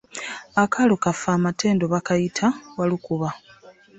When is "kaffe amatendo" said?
1.03-1.83